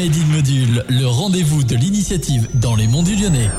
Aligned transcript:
Made 0.00 0.16
in 0.16 0.34
Module, 0.34 0.84
le 0.88 1.04
rendez-vous 1.04 1.62
de 1.62 1.76
l'initiative 1.76 2.48
dans 2.54 2.74
les 2.74 2.86
monts 2.86 3.02
du 3.02 3.16
Lyonnais. 3.16 3.50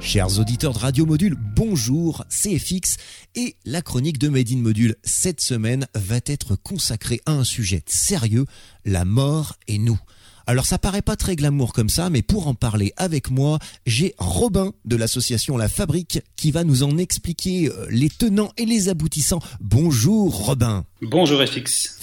Chers 0.00 0.38
auditeurs 0.38 0.74
de 0.74 0.80
Radio 0.80 1.06
Module, 1.06 1.34
bonjour, 1.34 2.26
c'est 2.28 2.58
FX 2.58 2.98
et 3.36 3.56
la 3.64 3.80
chronique 3.80 4.18
de 4.18 4.28
Made 4.28 4.50
in 4.52 4.58
Module 4.58 4.96
cette 5.02 5.40
semaine 5.40 5.86
va 5.94 6.16
être 6.26 6.56
consacrée 6.56 7.22
à 7.24 7.32
un 7.32 7.44
sujet 7.44 7.84
sérieux, 7.86 8.44
la 8.84 9.06
mort 9.06 9.54
et 9.66 9.78
nous. 9.78 9.98
Alors 10.46 10.66
ça 10.66 10.76
paraît 10.76 11.00
pas 11.00 11.16
très 11.16 11.36
glamour 11.36 11.72
comme 11.72 11.88
ça, 11.88 12.10
mais 12.10 12.20
pour 12.20 12.46
en 12.46 12.52
parler 12.52 12.92
avec 12.98 13.30
moi, 13.30 13.58
j'ai 13.86 14.14
Robin 14.18 14.74
de 14.84 14.96
l'association 14.96 15.56
La 15.56 15.70
Fabrique 15.70 16.20
qui 16.36 16.50
va 16.50 16.64
nous 16.64 16.82
en 16.82 16.98
expliquer 16.98 17.70
euh, 17.70 17.86
les 17.88 18.10
tenants 18.10 18.52
et 18.58 18.66
les 18.66 18.90
aboutissants. 18.90 19.40
Bonjour 19.62 20.44
Robin. 20.44 20.84
Bonjour 21.00 21.42
FX. 21.42 21.98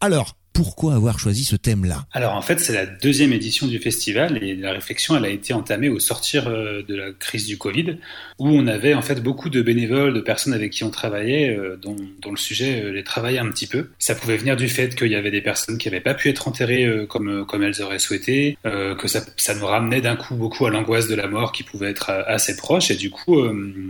Alors, 0.00 0.34
pourquoi 0.54 0.94
avoir 0.94 1.18
choisi 1.18 1.44
ce 1.44 1.56
thème-là 1.56 2.06
Alors 2.12 2.34
en 2.34 2.40
fait, 2.40 2.60
c'est 2.60 2.72
la 2.72 2.86
deuxième 2.86 3.32
édition 3.32 3.66
du 3.66 3.80
festival 3.80 4.42
et 4.42 4.54
la 4.54 4.72
réflexion, 4.72 5.16
elle 5.16 5.24
a 5.24 5.28
été 5.28 5.52
entamée 5.52 5.88
au 5.88 5.98
sortir 5.98 6.46
euh, 6.46 6.82
de 6.86 6.94
la 6.94 7.10
crise 7.10 7.46
du 7.46 7.58
Covid, 7.58 7.98
où 8.38 8.48
on 8.48 8.68
avait 8.68 8.94
en 8.94 9.02
fait 9.02 9.20
beaucoup 9.20 9.50
de 9.50 9.60
bénévoles, 9.62 10.14
de 10.14 10.20
personnes 10.20 10.54
avec 10.54 10.70
qui 10.70 10.84
on 10.84 10.90
travaillait, 10.90 11.50
euh, 11.50 11.76
dont, 11.76 11.96
le 12.30 12.36
sujet 12.36 12.82
euh, 12.84 12.92
les 12.92 13.02
travaillait 13.02 13.40
un 13.40 13.50
petit 13.50 13.66
peu. 13.66 13.90
Ça 13.98 14.14
pouvait 14.14 14.36
venir 14.36 14.56
du 14.56 14.68
fait 14.68 14.94
qu'il 14.94 15.08
y 15.08 15.16
avait 15.16 15.32
des 15.32 15.40
personnes 15.40 15.76
qui 15.76 15.88
n'avaient 15.88 16.00
pas 16.00 16.14
pu 16.14 16.28
être 16.28 16.46
enterrées 16.46 16.88
comme 17.08 17.44
comme 17.46 17.62
elles 17.62 17.82
auraient 17.82 17.98
souhaité, 17.98 18.56
que 18.64 19.08
ça, 19.08 19.20
ça 19.36 19.54
nous 19.54 19.66
ramenait 19.66 20.00
d'un 20.00 20.16
coup 20.16 20.34
beaucoup 20.34 20.66
à 20.66 20.70
l'angoisse 20.70 21.08
de 21.08 21.14
la 21.14 21.26
mort 21.26 21.52
qui 21.52 21.62
pouvait 21.62 21.90
être 21.90 22.10
assez 22.10 22.56
proche. 22.56 22.90
Et 22.90 22.96
du 22.96 23.10
coup, 23.10 23.42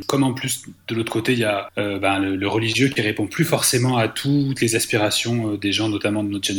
comme 0.07 0.23
en 0.23 0.33
plus 0.33 0.63
de 0.89 0.95
l'autre 0.95 1.13
côté, 1.13 1.33
il 1.33 1.39
y 1.39 1.45
a 1.45 1.69
ben, 1.77 2.19
le, 2.19 2.37
le, 2.37 2.49
religieux 2.49 2.89
qui 2.89 3.01
répond 3.01 3.27
plus 3.27 3.45
forcément 3.45 3.97
à 3.97 4.09
toutes 4.09 4.61
les 4.61 4.77
aspirations 4.77 5.55
des 5.55 5.73
gens, 5.73 5.89
notamment 5.89 6.23
de 6.23 6.29
notre 6.29 6.47
génération, 6.47 6.54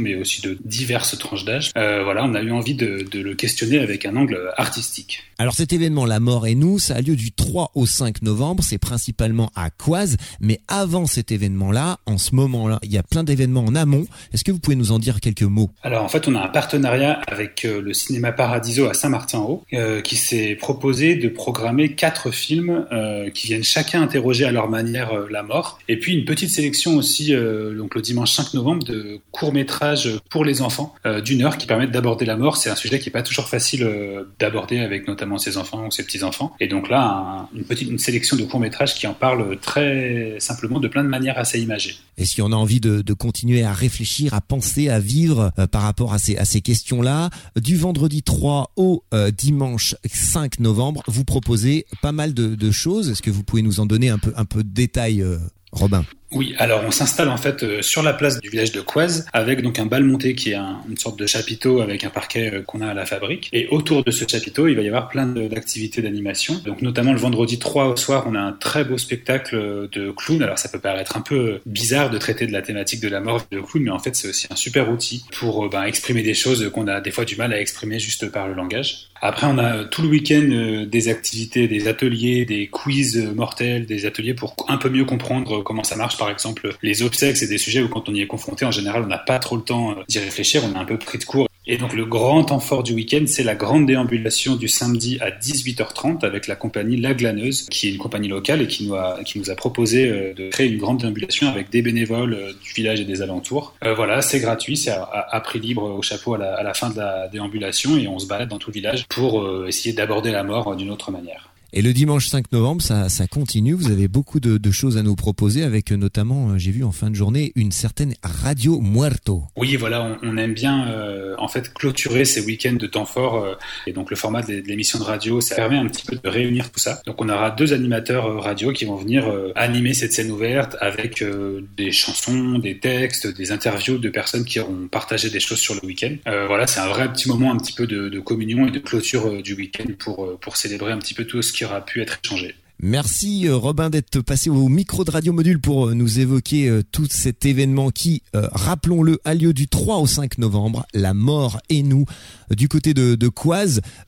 mais 0.00 0.14
aussi 0.14 0.42
de 0.42 0.58
diverses 0.64 1.18
tranches 1.18 1.44
d'âge. 1.44 1.72
Euh, 1.76 2.02
voilà, 2.04 2.24
on 2.24 2.34
a 2.34 2.42
eu 2.42 2.52
envie 2.52 2.74
de, 2.74 3.06
de, 3.10 3.20
le 3.20 3.34
questionner 3.34 3.78
avec 3.78 4.06
un 4.06 4.16
angle 4.16 4.52
artistique. 4.56 5.24
Alors 5.38 5.54
cet 5.54 5.72
événement 5.72 6.04
La 6.04 6.20
Mort 6.20 6.46
et 6.46 6.54
nous, 6.54 6.78
ça 6.78 6.96
a 6.96 7.00
lieu 7.00 7.14
du 7.14 7.32
3 7.32 7.70
au 7.74 7.86
5 7.86 8.22
novembre, 8.22 8.64
c'est 8.64 8.78
principalement 8.78 9.50
à 9.54 9.70
Coise, 9.70 10.16
mais 10.40 10.60
avant 10.66 11.06
cet 11.06 11.30
événement-là, 11.30 11.98
en 12.06 12.18
ce 12.18 12.34
moment-là, 12.34 12.78
il 12.82 12.92
y 12.92 12.98
a 12.98 13.02
plein 13.02 13.24
d'événements 13.24 13.64
en 13.64 13.74
amont. 13.74 14.06
Est-ce 14.32 14.44
que 14.44 14.50
vous 14.50 14.58
pouvez 14.58 14.76
nous 14.76 14.92
en 14.92 14.98
dire 14.98 15.20
quelques 15.20 15.42
mots? 15.42 15.70
Alors 15.82 16.04
en 16.04 16.08
fait, 16.08 16.26
on 16.26 16.34
a 16.34 16.40
un 16.40 16.48
partenariat 16.48 17.20
avec 17.28 17.64
euh, 17.64 17.80
le 17.80 17.94
cinéma 17.94 18.32
Paradiso 18.32 18.86
à 18.86 18.94
Saint-Martin-Haut, 18.94 19.62
euh, 19.72 20.00
qui 20.00 20.16
s'est 20.16 20.56
proposé 20.56 21.14
de 21.14 21.28
programmer 21.28 21.94
quatre 21.94 22.30
films 22.30 22.86
euh, 22.92 23.30
qui 23.30 23.46
viennent 23.46 23.64
chacun 23.64 24.02
interroger 24.02 24.44
à 24.44 24.52
leur 24.52 24.68
manière 24.68 25.12
la 25.30 25.42
mort, 25.42 25.78
et 25.88 25.98
puis 25.98 26.14
une 26.14 26.24
petite 26.24 26.50
sélection 26.50 26.96
aussi, 26.96 27.32
donc 27.32 27.94
le 27.94 28.02
dimanche 28.02 28.32
5 28.32 28.54
novembre, 28.54 28.84
de 28.84 29.20
courts 29.38 29.52
métrages 29.52 30.10
pour 30.30 30.44
les 30.44 30.62
enfants 30.62 30.94
euh, 31.06 31.20
d'une 31.20 31.42
heure 31.42 31.58
qui 31.58 31.66
permettent 31.66 31.92
d'aborder 31.92 32.24
la 32.24 32.36
mort. 32.36 32.56
C'est 32.56 32.70
un 32.70 32.74
sujet 32.74 32.98
qui 32.98 33.08
est 33.08 33.12
pas 33.12 33.22
toujours 33.22 33.48
facile 33.48 33.84
euh, 33.84 34.24
d'aborder 34.38 34.80
avec 34.80 35.06
notamment 35.06 35.38
ses 35.38 35.56
enfants 35.56 35.86
ou 35.86 35.90
ses 35.90 36.04
petits 36.04 36.24
enfants. 36.24 36.54
Et 36.60 36.66
donc 36.66 36.88
là, 36.88 37.48
un, 37.52 37.56
une 37.56 37.64
petite 37.64 37.98
sélection 38.00 38.36
de 38.36 38.44
courts 38.44 38.60
métrages 38.60 38.94
qui 38.94 39.06
en 39.06 39.14
parlent 39.14 39.58
très 39.60 40.36
simplement 40.40 40.80
de 40.80 40.88
plein 40.88 41.04
de 41.04 41.08
manières 41.08 41.38
assez 41.38 41.60
imagées. 41.60 41.96
Et 42.16 42.24
si 42.24 42.42
on 42.42 42.46
a 42.46 42.56
envie 42.56 42.80
de, 42.80 43.12
continuer 43.12 43.64
à 43.64 43.72
réfléchir, 43.72 44.34
à 44.34 44.40
penser, 44.40 44.88
à 44.88 45.00
vivre 45.00 45.52
euh, 45.58 45.66
par 45.66 45.82
rapport 45.82 46.12
à 46.12 46.18
ces, 46.18 46.36
à 46.36 46.44
ces 46.44 46.60
questions-là, 46.60 47.30
du 47.56 47.76
vendredi 47.76 48.22
3 48.22 48.72
au 48.76 49.04
dimanche 49.36 49.94
5 50.04 50.60
novembre, 50.60 51.02
vous 51.06 51.24
proposez 51.24 51.86
pas 52.02 52.12
mal 52.12 52.34
de, 52.34 52.70
choses. 52.70 53.10
Est-ce 53.10 53.22
que 53.22 53.30
vous 53.30 53.42
pouvez 53.42 53.62
nous 53.62 53.80
en 53.80 53.86
donner 53.86 54.08
un 54.10 54.18
peu, 54.18 54.32
un 54.36 54.44
peu 54.44 54.62
de 54.62 54.68
détails, 54.68 55.24
Robin? 55.72 56.04
Oui, 56.30 56.54
alors 56.58 56.82
on 56.86 56.90
s'installe 56.90 57.30
en 57.30 57.38
fait 57.38 57.62
euh, 57.62 57.80
sur 57.80 58.02
la 58.02 58.12
place 58.12 58.38
du 58.38 58.50
village 58.50 58.70
de 58.72 58.82
Coise 58.82 59.26
avec 59.32 59.62
donc 59.62 59.78
un 59.78 59.86
bal 59.86 60.04
monté 60.04 60.34
qui 60.34 60.50
est 60.50 60.56
un, 60.56 60.82
une 60.86 60.98
sorte 60.98 61.18
de 61.18 61.26
chapiteau 61.26 61.80
avec 61.80 62.04
un 62.04 62.10
parquet 62.10 62.52
euh, 62.52 62.62
qu'on 62.62 62.82
a 62.82 62.88
à 62.88 62.94
la 62.94 63.06
fabrique. 63.06 63.48
Et 63.54 63.66
autour 63.68 64.04
de 64.04 64.10
ce 64.10 64.26
chapiteau, 64.28 64.68
il 64.68 64.76
va 64.76 64.82
y 64.82 64.88
avoir 64.88 65.08
plein 65.08 65.24
d'activités 65.26 66.02
d'animation. 66.02 66.60
Donc 66.66 66.82
notamment 66.82 67.14
le 67.14 67.18
vendredi 67.18 67.58
3 67.58 67.86
au 67.86 67.96
soir, 67.96 68.24
on 68.26 68.34
a 68.34 68.40
un 68.40 68.52
très 68.52 68.84
beau 68.84 68.98
spectacle 68.98 69.88
de 69.90 70.10
clown. 70.10 70.42
Alors 70.42 70.58
ça 70.58 70.68
peut 70.68 70.80
paraître 70.80 71.16
un 71.16 71.22
peu 71.22 71.60
bizarre 71.64 72.10
de 72.10 72.18
traiter 72.18 72.46
de 72.46 72.52
la 72.52 72.60
thématique 72.60 73.00
de 73.00 73.08
la 73.08 73.20
mort 73.20 73.46
de 73.50 73.60
clown, 73.60 73.84
mais 73.84 73.90
en 73.90 73.98
fait 73.98 74.14
c'est 74.14 74.28
aussi 74.28 74.48
un 74.50 74.56
super 74.56 74.90
outil 74.90 75.24
pour 75.32 75.64
euh, 75.64 75.68
ben, 75.70 75.84
exprimer 75.84 76.22
des 76.22 76.34
choses 76.34 76.70
qu'on 76.74 76.88
a 76.88 77.00
des 77.00 77.10
fois 77.10 77.24
du 77.24 77.36
mal 77.36 77.54
à 77.54 77.60
exprimer 77.60 77.98
juste 77.98 78.30
par 78.30 78.48
le 78.48 78.54
langage. 78.54 79.08
Après, 79.20 79.46
on 79.48 79.58
a 79.58 79.84
tout 79.84 80.02
le 80.02 80.08
week-end 80.08 80.86
des 80.86 81.08
activités, 81.08 81.66
des 81.66 81.88
ateliers, 81.88 82.44
des 82.44 82.68
quiz 82.68 83.16
mortels, 83.34 83.84
des 83.84 84.06
ateliers 84.06 84.34
pour 84.34 84.54
un 84.68 84.76
peu 84.76 84.90
mieux 84.90 85.04
comprendre 85.04 85.62
comment 85.64 85.82
ça 85.82 85.96
marche 85.96 86.17
par 86.18 86.30
exemple, 86.30 86.74
les 86.82 87.02
obsèques, 87.02 87.36
c'est 87.36 87.46
des 87.46 87.58
sujets 87.58 87.80
où 87.80 87.88
quand 87.88 88.08
on 88.08 88.14
y 88.14 88.20
est 88.20 88.26
confronté, 88.26 88.64
en 88.64 88.70
général, 88.70 89.02
on 89.04 89.06
n'a 89.06 89.18
pas 89.18 89.38
trop 89.38 89.56
le 89.56 89.62
temps 89.62 89.92
euh, 89.92 90.02
d'y 90.08 90.18
réfléchir, 90.18 90.62
on 90.64 90.74
est 90.74 90.78
un 90.78 90.84
peu 90.84 90.98
pris 90.98 91.18
de 91.18 91.24
court. 91.24 91.48
Et 91.70 91.76
donc 91.76 91.92
le 91.92 92.06
grand 92.06 92.44
temps 92.44 92.60
fort 92.60 92.82
du 92.82 92.94
week-end, 92.94 93.24
c'est 93.26 93.42
la 93.42 93.54
grande 93.54 93.84
déambulation 93.84 94.56
du 94.56 94.68
samedi 94.68 95.18
à 95.20 95.30
18h30 95.30 96.24
avec 96.24 96.46
la 96.46 96.56
compagnie 96.56 96.96
La 96.96 97.12
Glaneuse, 97.12 97.66
qui 97.70 97.88
est 97.88 97.90
une 97.90 97.98
compagnie 97.98 98.28
locale 98.28 98.62
et 98.62 98.66
qui 98.66 98.86
nous 98.86 98.94
a, 98.94 99.54
proposé 99.54 100.08
euh, 100.08 100.32
de 100.32 100.48
créer 100.48 100.68
une 100.68 100.78
grande 100.78 101.00
déambulation 101.00 101.46
avec 101.46 101.68
des 101.68 101.82
bénévoles 101.82 102.32
euh, 102.32 102.52
du 102.62 102.72
village 102.72 103.00
et 103.00 103.04
des 103.04 103.20
alentours. 103.20 103.74
Voilà, 103.82 104.22
c'est 104.22 104.40
gratuit, 104.40 104.76
c'est 104.76 104.90
à, 104.90 105.40
prix 105.44 105.60
libre 105.60 105.82
au 105.82 106.02
chapeau 106.02 106.34
à 106.34 106.38
la, 106.38 106.74
fin 106.74 106.90
de 106.90 106.96
la 106.96 107.28
déambulation 107.28 107.96
et 107.96 108.08
on 108.08 108.18
se 108.18 108.26
balade 108.26 108.48
dans 108.48 108.58
tout 108.58 108.70
le 108.70 108.74
village 108.74 109.06
pour 109.08 109.66
essayer 109.66 109.94
d'aborder 109.94 110.30
la 110.30 110.42
mort 110.42 110.74
d'une 110.76 110.90
autre 110.90 111.10
manière. 111.10 111.50
Et 111.72 111.82
le 111.82 111.92
dimanche 111.92 112.28
5 112.28 112.50
novembre, 112.52 112.82
ça, 112.82 113.08
continue. 113.30 113.74
Vous 113.74 113.90
avez 113.90 114.08
beaucoup 114.08 114.40
de, 114.40 114.70
choses 114.70 114.96
à 114.96 115.02
nous 115.02 115.16
proposer 115.16 115.62
avec 115.62 115.90
notamment, 115.90 116.56
j'ai 116.58 116.70
vu 116.70 116.84
en 116.84 116.92
fin 116.92 117.10
de 117.10 117.14
journée, 117.14 117.52
une 117.56 117.72
certaine 117.72 118.14
Radio 118.22 118.80
Muerto. 118.80 119.44
Oui, 119.56 119.76
voilà, 119.76 120.18
on, 120.22 120.36
aime 120.36 120.54
bien 120.54 120.88
euh, 120.88 121.34
en 121.38 121.48
fait 121.48 121.72
clôturer 121.72 122.24
ces 122.24 122.44
week-ends 122.44 122.74
de 122.74 122.86
temps 122.86 123.06
fort. 123.06 123.36
Euh, 123.36 123.54
et 123.86 123.92
donc 123.92 124.10
le 124.10 124.16
format 124.16 124.42
de, 124.42 124.62
l'émission 124.66 124.98
de 124.98 125.04
radio, 125.04 125.40
ça 125.40 125.56
permet 125.56 125.76
un 125.76 125.86
petit 125.86 126.04
peu 126.04 126.16
de 126.16 126.28
réunir 126.28 126.70
tout 126.70 126.78
ça. 126.78 127.00
Donc 127.06 127.20
on 127.20 127.28
aura 127.28 127.50
deux 127.50 127.72
animateurs 127.72 128.26
euh, 128.26 128.38
radio 128.38 128.72
qui 128.72 128.84
vont 128.84 128.96
venir 128.96 129.28
euh, 129.28 129.52
animer 129.56 129.94
cette 129.94 130.12
scène 130.12 130.30
ouverte 130.30 130.76
avec 130.80 131.22
euh, 131.22 131.66
des 131.76 131.92
chansons, 131.92 132.58
des 132.58 132.78
textes, 132.78 133.26
des 133.26 133.52
interviews 133.52 133.98
de 133.98 134.08
personnes 134.08 134.44
qui 134.44 134.60
auront 134.60 134.88
partagé 134.88 135.30
des 135.30 135.40
choses 135.40 135.58
sur 135.58 135.74
le 135.74 135.84
week-end. 135.86 136.14
voilà, 136.46 136.66
c'est 136.66 136.80
un 136.80 136.88
vrai 136.88 137.10
petit 137.12 137.28
moment 137.28 137.52
un 137.52 137.56
petit 137.56 137.72
peu 137.72 137.86
de, 137.86 138.18
communion 138.20 138.66
et 138.66 138.70
de 138.70 138.78
clôture 138.78 139.42
du 139.42 139.54
week-end 139.54 139.90
pour, 139.98 140.38
pour 140.40 140.56
célébrer 140.56 140.92
un 140.92 140.98
petit 140.98 141.14
peu 141.14 141.24
tout 141.24 141.40
ce 141.40 141.52
qui 141.58 141.64
aura 141.64 141.84
pu 141.84 142.00
être 142.00 142.20
échangé. 142.24 142.54
Merci 142.80 143.48
Robin 143.48 143.90
d'être 143.90 144.20
passé 144.20 144.48
au 144.50 144.68
micro 144.68 145.02
de 145.02 145.10
Radio 145.10 145.32
Module 145.32 145.60
pour 145.60 145.92
nous 145.92 146.20
évoquer 146.20 146.80
tout 146.92 147.08
cet 147.10 147.44
événement 147.44 147.90
qui, 147.90 148.22
euh, 148.36 148.48
rappelons-le, 148.52 149.18
a 149.24 149.34
lieu 149.34 149.52
du 149.52 149.66
3 149.66 149.96
au 149.96 150.06
5 150.06 150.38
novembre, 150.38 150.86
la 150.94 151.14
mort 151.14 151.58
et 151.68 151.82
nous, 151.82 152.04
du 152.50 152.68
côté 152.68 152.94
de, 152.94 153.16
de. 153.16 153.30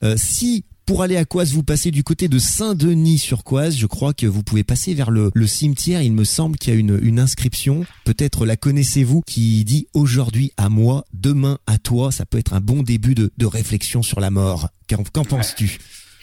Euh, 0.03 0.15
si 0.15 0.63
pour 0.85 1.03
aller 1.03 1.17
à 1.17 1.25
Coise, 1.25 1.51
vous 1.51 1.63
passez 1.63 1.91
du 1.91 2.03
côté 2.03 2.29
de 2.29 2.39
Saint-Denis 2.39 3.17
sur 3.17 3.43
Coise. 3.43 3.75
Je 3.77 3.87
crois 3.87 4.13
que 4.13 4.25
vous 4.25 4.43
pouvez 4.43 4.63
passer 4.63 4.93
vers 4.93 5.11
le, 5.11 5.31
cimetière. 5.47 6.01
Il 6.01 6.13
me 6.13 6.23
semble 6.23 6.57
qu'il 6.57 6.73
y 6.73 6.77
a 6.77 6.79
une, 6.79 7.19
inscription. 7.19 7.85
Peut-être 8.05 8.45
la 8.45 8.55
connaissez-vous 8.55 9.21
qui 9.21 9.63
dit 9.65 9.87
aujourd'hui 9.93 10.51
à 10.55 10.69
moi, 10.69 11.05
demain 11.13 11.59
à 11.67 11.77
toi. 11.77 12.11
Ça 12.11 12.25
peut 12.25 12.37
être 12.37 12.53
un 12.53 12.61
bon 12.61 12.83
début 12.83 13.15
de, 13.15 13.45
réflexion 13.45 14.01
sur 14.01 14.21
la 14.21 14.31
mort. 14.31 14.69
Qu'en 14.87 15.23
penses-tu? 15.25 15.77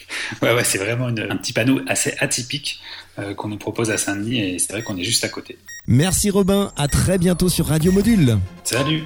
Ouais, 0.41 0.53
ouais, 0.53 0.63
c'est 0.63 0.77
vraiment 0.77 1.09
une, 1.09 1.27
un 1.29 1.35
petit 1.35 1.53
panneau 1.53 1.81
assez 1.87 2.15
atypique 2.19 2.81
euh, 3.17 3.33
qu'on 3.33 3.47
nous 3.47 3.57
propose 3.57 3.91
à 3.91 3.97
Saint-Denis 3.97 4.39
et 4.39 4.59
c'est 4.59 4.71
vrai 4.73 4.81
qu'on 4.83 4.97
est 4.97 5.03
juste 5.03 5.23
à 5.23 5.29
côté. 5.29 5.57
Merci 5.87 6.29
Robin, 6.29 6.71
à 6.77 6.87
très 6.87 7.17
bientôt 7.17 7.49
sur 7.49 7.67
Radio 7.67 7.91
Module. 7.91 8.37
Salut 8.63 9.03